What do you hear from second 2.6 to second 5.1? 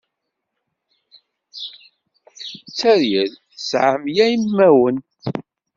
Teryel tesɛa mya n imawen.